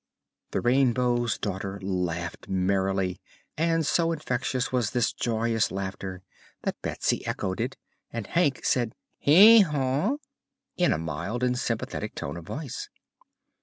The 0.49 0.61
Rainbow's 0.61 1.37
Daughter 1.37 1.79
laughed 1.79 2.47
merrily, 2.49 3.21
and 3.55 3.85
so 3.85 4.11
infectious 4.11 4.71
was 4.71 4.89
this 4.89 5.13
joyous 5.13 5.71
laugh 5.71 5.95
that 5.99 6.81
Betsy 6.81 7.23
echoed 7.27 7.61
it 7.61 7.77
and 8.11 8.25
Hank 8.25 8.65
said 8.65 8.95
"Hee 9.19 9.59
haw!" 9.59 10.17
in 10.75 10.91
a 10.91 10.97
mild 10.97 11.43
and 11.43 11.55
sympathetic 11.55 12.15
tone 12.15 12.35
of 12.35 12.45
voice. 12.47 12.89